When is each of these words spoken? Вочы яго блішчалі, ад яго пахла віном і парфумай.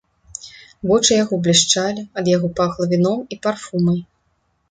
Вочы 0.91 1.11
яго 1.23 1.35
блішчалі, 1.47 2.01
ад 2.21 2.25
яго 2.35 2.47
пахла 2.59 2.85
віном 2.93 3.19
і 3.35 3.39
парфумай. 3.47 3.99